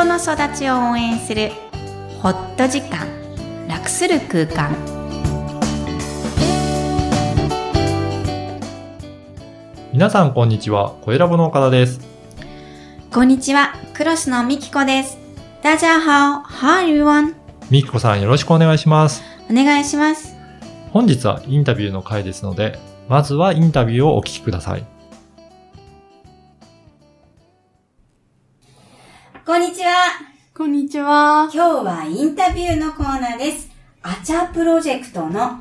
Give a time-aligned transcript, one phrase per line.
[0.00, 1.50] 人の育ちを応援する
[2.22, 3.06] ホット時間
[3.68, 4.74] 楽する空間。
[9.92, 12.00] 皆さんこんにちは、小ラボの岡田です。
[13.12, 13.74] こんにちは。
[13.92, 15.18] クロスのみきこです。
[15.62, 17.34] 大家好 Hi everyone
[17.68, 19.22] みきこさんよろしくお願いします。
[19.50, 20.34] お願いします。
[20.92, 24.99] 本日はインタビューの回ですので、まずはインタビューをお聞きください。
[30.90, 31.48] ちは。
[31.54, 33.70] 今日はインタビューのコーナーです。
[34.02, 35.60] アチャプロジェクトの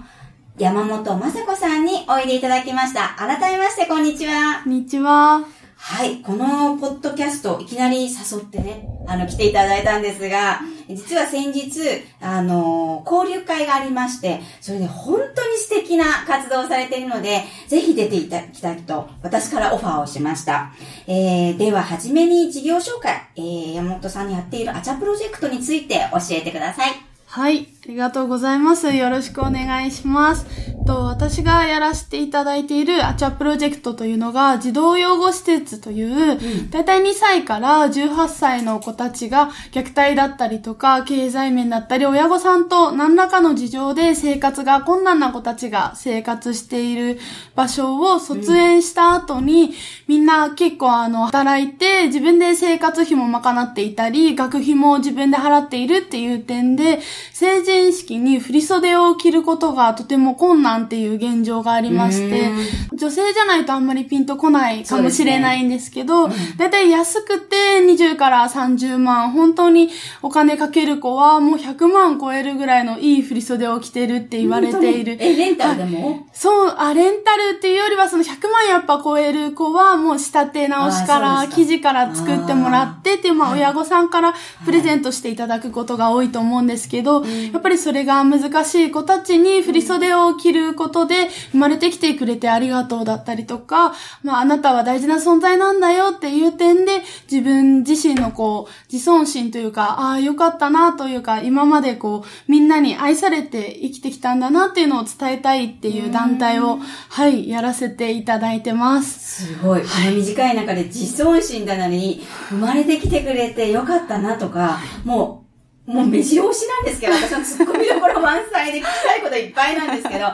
[0.58, 3.16] 山本雅子さんにおいでいただきました。
[3.16, 4.64] 改めまして、こんにちは。
[4.64, 5.59] こんにちは。
[5.82, 11.80] はい、このポッドキャスト、いきなり誘ってね、あの、来ていただいたんですが、実は先日、
[12.22, 20.74] あの、交流会がありまして、それで本当に素敵な活動をされているので、ぜひ出ていただきたいと、私からオファーをしました。
[21.08, 26.92] えー、では、はじめに事業紹介、えー、山本さんにやっているアチャプロジェクトについて教えてください。
[27.26, 27.68] はい。
[27.90, 28.94] ありがとうございます。
[28.94, 30.46] よろしくお願いします。
[30.86, 47.20] と私がやらせていただいているアチャプロジェクトというのが、児童養護施設という、だいたい2歳から18歳の子たちが虐待だったりとか、経済面だったり、親御さんと何らかの事情で生活が困難な子たちが生活している
[47.56, 49.74] 場所を卒園した後に、
[50.08, 57.00] みんな結構あの、働いて自分で生活費も賄っていたり、学費も自分で払っているっていう点で、
[57.32, 62.52] 成人式に振袖を着ることがとても困難っていう現状がありまして、
[62.94, 69.90] 女性じゃないとあんまりピンとこないかもしれないんですけど、だいたい安くて20から30万、本当に
[70.22, 75.18] お金かける子はもう100万超えるぐらいのいい振袖を着てるって言われている。
[75.20, 83.60] え、レンタルでも、そう、あ、レンタルっていうよりはその100万やっぱ超える子はもう仕立て直しかあら、生地から作ってもらってっていう、まあはい。
[83.60, 84.34] 親御さんから
[84.66, 93.94] プレゼントしていただくことが多いと思うんですけど、やっぱりそれが難しい子たちに振袖を着ることで生まれてきてくれてありがとうだったりとか、
[94.24, 109.46] まああなたは大事な存在なんだよっていう点で自分自身のこう自尊心というか、ああよかったなというか、今までこうみんなに愛されて生きてきたんだなっていうのを伝えたいっていう団体を、はい、やらせていただいてます。
[109.48, 109.82] すごい。
[109.82, 115.49] この短い中で自尊心だなりに、生まれてきてくれてよかったなとか、もう、
[115.90, 120.26] もう目白押しなんですけど、私のツッコミどころ満載で聞きたいこといっぱいなんですけど、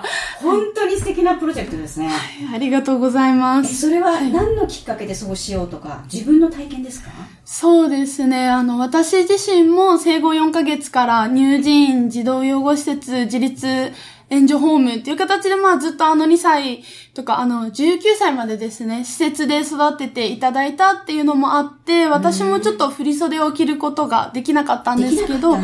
[0.42, 2.10] 本当に素敵なプロジェクトですね。
[2.54, 3.82] ありがとうございまえす。
[3.82, 7.10] それは何のきっかけでそうしようとか、自分の体験ですか？
[7.46, 8.50] そうですね。
[8.50, 13.92] あの、私自身も生後4ヶ月から乳児院児童養護施設自立
[14.30, 25.58] 援助ホームっていう形で、まあずっとあの2歳とか、あの19歳までですね、施設で育てていただいたっていうのもあって、私もちょっと振袖を着ることができなかったんですけど、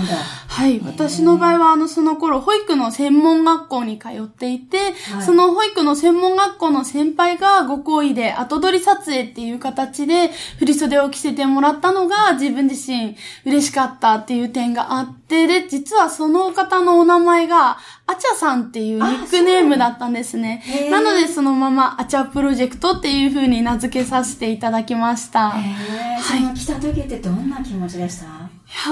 [0.54, 0.82] はい。
[0.86, 5.24] 私の場合は、あの、その頃、保育の専門学校に通っていて、はい。
[5.24, 10.30] その保育の専門学校の先輩がご好意で後撮り撮影っていう形で
[10.60, 20.62] 振り袖を着せてもらったのが自分自身嬉しかったっていう点があって、で、実はその方のお名前が、あちゃさんっていうニックネームだったんですね。
[20.92, 25.52] なので、そのままあちゃプロジェクトっていう風に名付けさせていただきました。
[25.52, 26.22] へー。
[26.22, 28.26] その来た時ってどんな気持ちでした？
[28.26, 28.28] い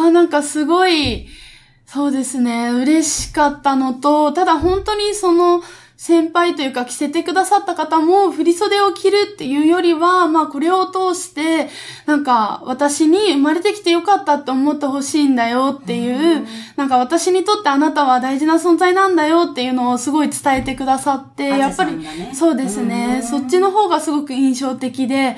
[0.03, 1.27] やーなんかすごい、
[1.91, 5.63] そうですね、嬉しかったのと、ただ本当にその、
[5.97, 11.67] 先輩というか着せてくださった方も振り袖を着るっていうよりは、まあこれを通して、
[12.05, 16.45] なんか私に生まれてきてよかったって思ってほしいんだよっていう、
[16.77, 21.97] なんか私にとってあなたは大事な存在なんだよっていうのをすごい伝えてくださって、あやっぱり、
[22.35, 25.35] そうですね、そっちの方がすごく印象的で、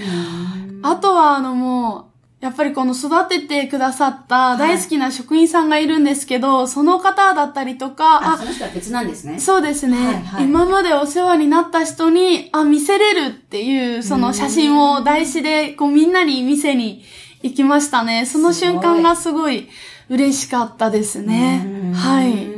[0.84, 2.11] あとは、あのもう、
[2.42, 9.40] やっぱりこの育ててくださった大好きな職員さんがいるんですけど、その方だったりとか、あ、その人は別なんですね。
[9.40, 17.04] そうですね、はいはい今までお世話になった人に、あ、見せれるっていう、その写真を台紙で、こうみんなに見せに
[17.44, 18.26] 行きましたね。
[18.26, 19.70] その瞬間がすごい
[20.10, 21.94] 嬉しかったですね。
[21.94, 22.51] はい。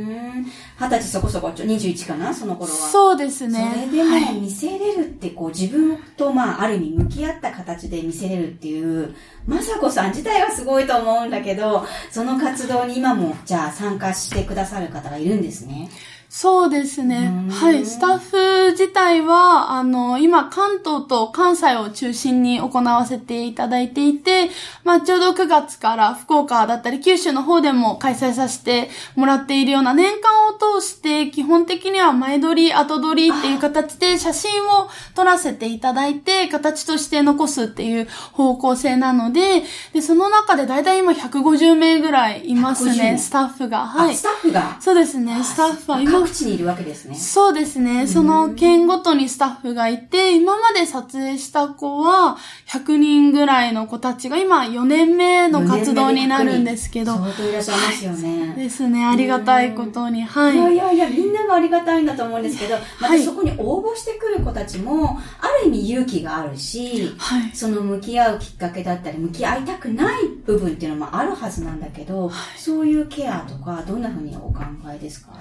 [0.86, 0.90] い。
[0.90, 2.76] 二十歳そこそこ、ちょ21かなその頃は。
[2.76, 3.72] そうですね。
[3.74, 9.14] それではいも見せれるって、こう自分とまあある意味向き合った形で見せれるっていう、
[9.46, 15.88] まさこさん自体はすごいと思うんだけど、その活動に今もじゃあ参加してくださる方がいるんですね。
[16.36, 17.48] そうですねうん。
[17.48, 17.86] はい。
[17.86, 24.50] スタッフ自体は、あの、今、関東と関西を中心に行わせていただいていて、
[24.82, 43.86] まあ、ちょうど9月から福岡だったり、九州の方でも開催させてもらっているような年間を通して、基本的には前撮り、後撮りっていう形で写真を撮らせていただいて、形として残すっていう方向性なので、で、その中でだいたい今150名ぐらいいます150ね、スタッフが。
[43.86, 44.22] はいあス。
[44.22, 44.78] タッフが。
[44.80, 47.14] そうですね、スタッフは今各地にいるわけですね。
[47.14, 48.06] そうですね。
[48.06, 57.14] その県ごとにスタッフがいて、今まで撮影した子は100人ぐらいの子たちが今4年目の活動になるんですけど。
[57.14, 58.54] 相当いらっしゃいますよね。
[58.56, 59.04] ですね。
[59.04, 60.22] ありがたいことに。
[60.22, 60.76] はいやいい。
[60.76, 67.50] やいや、みんながありがたいんだと思うんですけど、まはいたそこに応募してくる子たちも、ある意味勇気があるし、はい。
[67.54, 75.34] その向き合うきっかけだったり、向き合いたくない部分っていうのもあるはずなんだけど、そういうケアとか、どんなふうにお考えですか？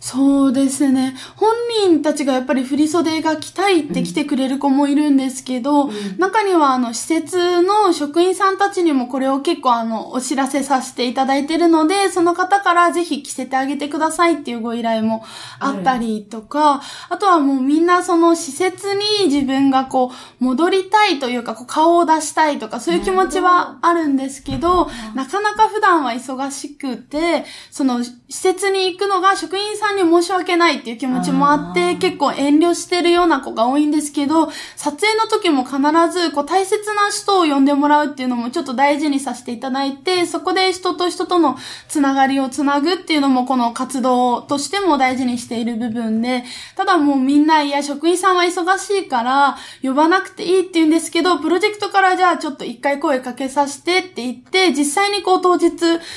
[0.00, 1.16] そうですね。
[1.34, 1.50] 本
[1.82, 15.24] 人たちがやっぱり振袖が着たいって来てくれる子もいるんですけど、中にはあの施設の職員さんたちにもこれを結構あのお知らせさせていただいてるので、その方からぜひ着せてあげてくださいっていうご依頼も
[15.58, 28.00] あったりとか、あとはもうみんなその施設に自分がこう戻りたいというかこう顔を出したいとかそういう気持ちはあるんですけど、なかなか普段は忙しくて、その
[28.30, 35.78] 施設に行くのが職員さんに申し訳ないっていう気持ちもあって、結構遠慮してるような子が多いんですけど、撮影の時も必
[36.12, 41.56] ずこう大切な人を呼んでもらうっていうのもちょっと大事にさせていただいて、そこで人と人との
[41.88, 46.44] つながりをつなぐっていうのもこの活動としても大事にしている部分で、
[46.76, 55.70] ただもうみんな、いや、職員さんは忙しいから呼ばなくていいって言うんですけど、プロジェクトからじゃあちょっと一回声かけさせてって言って、実際にこう当日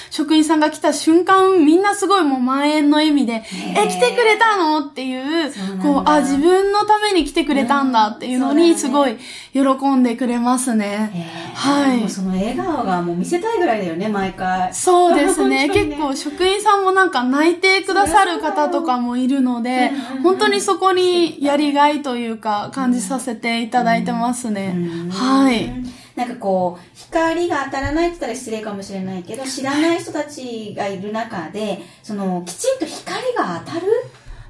[0.09, 3.43] 職員さんが来た瞬間、みんなすごいもう満円の笑みで、
[3.77, 4.79] え、来てくれたの？
[4.79, 5.53] っていう
[5.83, 9.17] こう、あ、自分のために来てくれたんだっていうのに、すごい
[9.53, 9.61] 喜
[9.95, 11.11] んでくれますね。
[11.53, 14.73] はいその笑顔がもう見せたいぐらいだよね、毎回。
[14.73, 15.69] そうですね。
[15.69, 19.91] 結構職員さんもなんか泣いてくださる方とかもいるので
[20.23, 24.75] 本当にそこにやりがいというか感じさせていただいてますね。
[25.11, 26.00] はい。。
[26.15, 33.87] なんかこう、光が当たらないって言ったら失礼かもしれないけど、知らない人たちがいる中で、その、きちんと光が当たる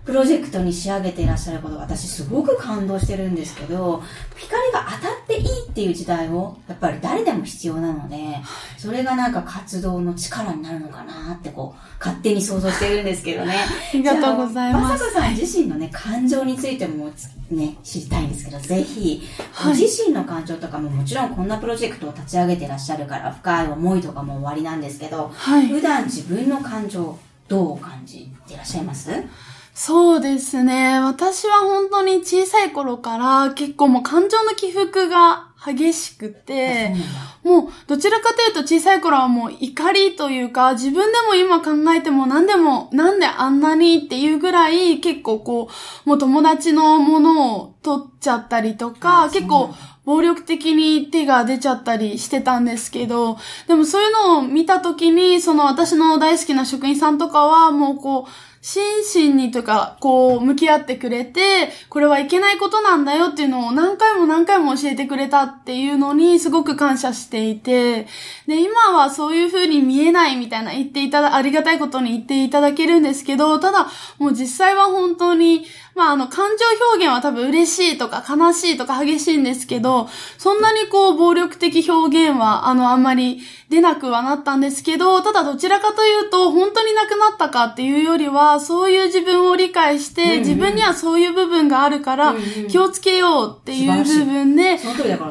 [0.05, 4.01] プロジェクトに仕上げていらっしゃること私すごく感動してるんですけど、
[4.35, 8.17] 光が当たっていいっていう時代を、やっぱり誰でも必要なので、
[8.77, 13.53] それがなんか活動の力になるのかなってこう、勝手に想像してるんですけどね。
[13.93, 14.91] ありがとうございます。
[14.93, 17.09] まさかさん自身のね、感情についても
[17.51, 19.21] ね、知りたいんですけど、ぜひ、
[19.63, 19.79] ごはい。
[19.79, 25.67] 自身の感情とかももちろんこんなプロジェクトを立ち上げてらっしゃるから深い思いとかも終わりなんですけど、はい。
[25.67, 27.17] 普段自分の感情
[27.47, 29.11] どう感じてらっしゃいます？
[29.73, 30.99] そうですね。
[30.99, 36.93] 私は本当に小さい頃から結構もう感情の起伏が激しくて、
[37.43, 45.69] もうどちらかというと小さい頃はもう怒りというか、自分でも今考えても何でも、なんであんなにっていうぐらい結構こ
[46.05, 68.05] う、もう友達のものを取っちゃったりとあか、結構暴力的に手が出ちゃったりしてたんですけど、でもそういうのを見たときに、その私の大好きな職員さんとかはもうこう、真摯にとか、こう、向き合ってくれて、これはいけないことなんだよっていうのを何回も何回も教えてくれたっていうのにすごく感謝していて、
[68.45, 73.87] で、今はそういう風に見えないみたいな言っていただ、ありがたいことに言っていただけるんですけど、ただ、
[74.19, 75.65] もう実際は本当に、
[75.95, 80.07] まあ、あの、感情表現は多分嬉しいとか悲しいとか激しいんですけど、
[80.37, 90.39] そんなにこう、暴力的表現は、あの、あんまり出なくはなったんですけど、ただどちらかというと、本当になくなったかっていうよりは、そういう自分を理解して、うんうん。
[90.39, 92.35] 自分にはそういう部分があるから
[92.69, 94.77] 気をつけようっていう部分で、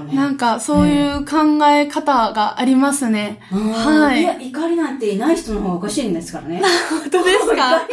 [0.05, 0.15] ね。
[0.15, 3.41] なんかそういう考え方がありますね。
[3.53, 3.71] うん。
[3.71, 6.62] はいいや、怒りなんてない人の方がおかしいんですからね。
[6.91, 7.91] 本当です怒りがない方が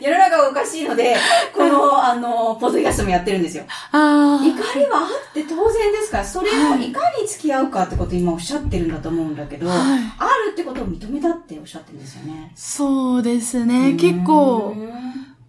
[0.00, 1.16] 世の中がおかしいので、
[1.54, 3.64] この、あの、ポッドキャストもやってるんですよ。
[3.92, 6.92] あ怒りはあって当然ですから、それをい。
[6.92, 9.78] かに付き合うかってことを今おっしゃってるんだと思うんだけど、はい。
[10.18, 12.52] あるってことを認めたっておっしゃってるんですよね。
[12.54, 13.94] そうですね。
[13.94, 14.90] 結構う、ん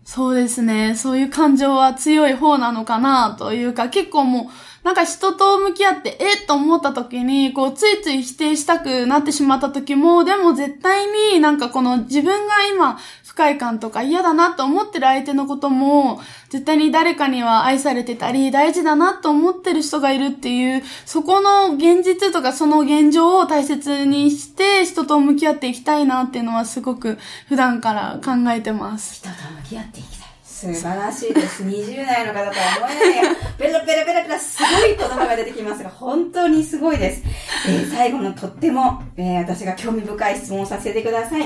[0.03, 0.95] そうですね。
[0.95, 4.49] そういう感情は強い方なのかなというか、結構も
[4.83, 12.99] う、なんか人と向き合って、えっと思った時に、こう、ついつい否定したくなってしまった時も、でも絶対になんかこの自分が今、
[13.31, 16.19] 不快感とか嫌だなと思ってる相手のことも、
[16.49, 29.15] 絶対に誰かには愛されてたり、大事だなと思ってる人がいるっていう、そこの現実とかその現状を大切にして、人と向き合っていきたいなっていうのはすごく普段から考えてます。
[29.15, 30.27] 人と向き合っていきたい。
[30.43, 31.63] 素晴らしいです。
[31.63, 37.23] 20代の方とは思えないが、ペラペラペラペラすごい言葉が出てきますが、本当にすごいです。
[37.67, 41.45] えー最後のとっても、えー私が興味深い質問をさせてください。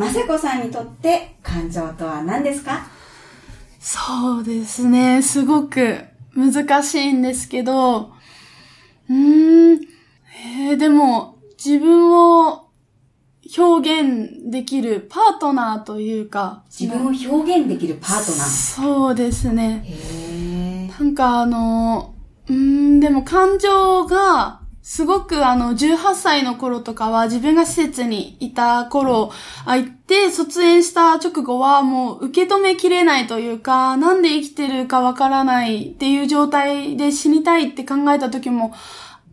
[0.00, 2.86] まさこさんにとって感情とは何ですか？
[3.78, 5.20] そうですね。
[5.22, 5.98] すごく
[6.34, 8.12] 難しいんですけど、
[9.08, 9.80] うーん、
[10.68, 12.70] えーでも自分を
[13.58, 18.46] 表現できるパートナーというか、自分を表現できるパートナー？
[18.46, 19.82] そうですね。
[19.86, 22.14] へーなんかあの、
[22.48, 24.59] うーん、でも感情が、
[24.90, 29.30] すごくあの、18歳の頃とかは自分が施設にいた頃、
[29.64, 38.74] あ、行って卒園した直後はもう受け止めきれないというか、なんで生きてるかわからないっていう状態で死にたいって考えた時も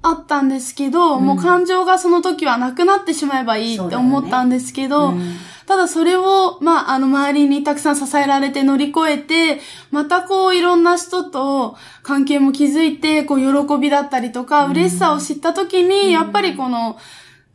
[0.01, 1.25] あったんですけど、うん。
[1.25, 5.35] もう感情がその時はなくなってしまえばいいって思ったんですけど、うん。
[5.65, 9.59] ただそれを、まあ、あの、周りにたくさん支えられて乗り越えて、
[9.91, 14.71] またこう、いろんな人と関係も築いて、こう、喜びだったりとか、うん。
[14.71, 16.97] 嬉しさを知った時に、やっぱりこの、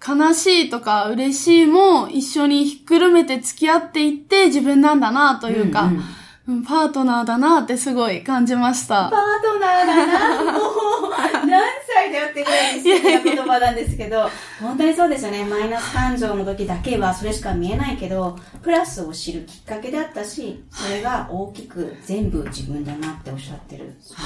[0.04, 6.02] 悲しいとか嬉しいも一緒にひっくるめて付き合っていって自分なんだなというか、んん
[6.48, 9.20] うんパートナーだなってすごい感じましたパー。
[9.42, 10.52] トナーだな。
[10.52, 14.28] もう、何歳だよってぐらいに素敵な言葉なんですけど、
[14.60, 15.44] 本当にそうですよね。
[15.44, 23.96] マイナス感情の時だけはそれしか見えないけど、プラスを知るきっかけだったし、それが大きく全部自分だなっておっしゃってる。
[24.00, 24.18] その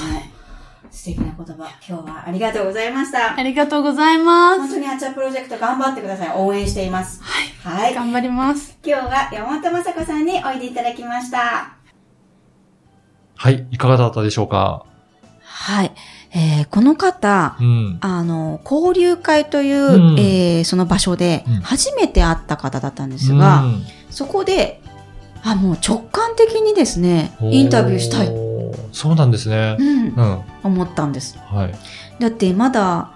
[0.91, 3.43] 素敵な言葉、今日はありがとうございましたあ。
[3.43, 4.61] りがとうございます。
[4.61, 6.33] 本当にアチャプロジェクト頑張ってください。
[6.35, 7.21] 応援しています。
[7.23, 7.83] はい。
[7.83, 7.95] はい。
[7.95, 8.79] 頑張ります。
[8.83, 11.76] 今日は山本雅子さんにおいでいただきました。
[13.37, 13.67] はい。
[13.71, 14.85] いかがだったでしょうか？
[15.45, 15.93] はい。
[16.33, 17.99] えーこの方う、ん。
[18.01, 24.81] あの、交流会という、うんえーその場所でうん初めて会った方だったんですが、うんそこで、
[25.43, 28.29] あ、もう直感的にですね、インタビューしたい、
[28.93, 29.83] そうなんですねう。
[29.85, 30.41] んう、ん。
[30.65, 31.39] 思ったんです。
[31.39, 31.75] はい。
[32.19, 33.11] だってまだ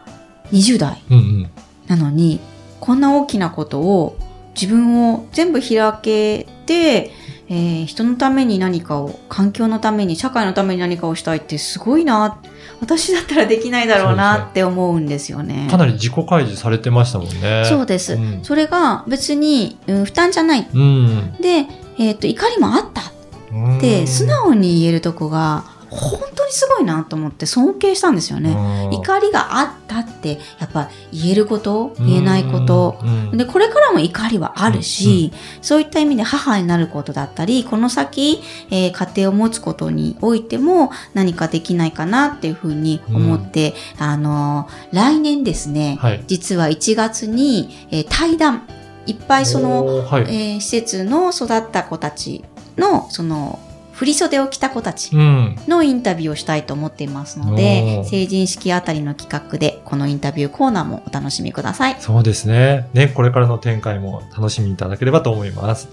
[0.52, 1.50] 20代うんうん。
[1.86, 2.38] なのに、
[2.80, 4.16] こんな大きなことを
[4.54, 7.10] 自分を全部開けて、
[7.50, 12.38] えー人のために何かを、環境のために、社会のために何かをしたいってすごいな。
[12.80, 15.66] 私だったらできないだろうなねって思うんですよね。
[15.68, 17.64] かなり自己開示されてましたもんね。
[17.66, 18.14] そうです。
[18.14, 20.68] うんそれが別に、うん負担じゃない。
[20.72, 21.32] うん。
[21.40, 21.66] で、
[21.98, 23.04] えっ、と、怒りもあったっ
[23.52, 28.50] うんて、素直に言えるとこが、本当にすごいなと思って尊敬したんですよね。
[28.50, 32.98] うん怒りがあったって、やっぱ言えること、言えないこと。
[33.02, 35.32] うんで、これからも怒りはあるし、
[35.62, 46.24] そういった意味で母になることだったり、この先、えー家庭を持つことにおいても何かできないかなっていうふうに思って、あのー来年ですね、はい。
[46.26, 48.62] 実は1月に、えー対談、
[49.06, 50.22] いっぱいその、はい。
[50.22, 52.44] えー施設の育った子たち
[52.76, 53.58] の、その、
[54.00, 55.56] 振り袖を着た子たちうん。
[55.68, 61.96] のインタビューをしたいと思っていますのおでー、成人式あたりの企画で、このインタビューコーナーもお楽しみください。
[62.00, 62.88] そうですね。
[62.94, 65.90] ね、これからの展開も楽しみいただければと思います。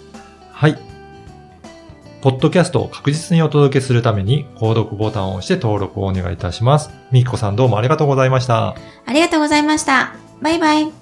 [0.54, 0.78] はい。
[2.22, 6.90] ポッドキャストを確実にお届けするために、購読ボタンを押して登録をお願いいたします。
[7.12, 8.78] みきこさんどうもありがとうございました。
[9.06, 10.16] ありがとうございました。
[10.42, 10.97] バイバイ。